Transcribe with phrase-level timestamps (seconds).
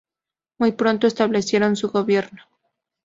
[0.57, 2.41] Muy pronto, establecieron su gobierno.